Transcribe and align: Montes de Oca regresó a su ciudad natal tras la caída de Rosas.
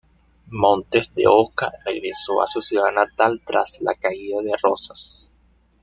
Montes 0.47 1.13
de 1.13 1.25
Oca 1.27 1.71
regresó 1.85 2.41
a 2.41 2.47
su 2.47 2.59
ciudad 2.59 2.91
natal 2.91 3.39
tras 3.45 3.77
la 3.81 3.93
caída 3.93 4.41
de 4.41 4.57
Rosas. 4.59 5.31